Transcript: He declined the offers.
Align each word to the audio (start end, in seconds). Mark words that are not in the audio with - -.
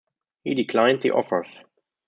He 0.43 0.55
declined 0.55 1.03
the 1.03 1.11
offers. 1.11 1.45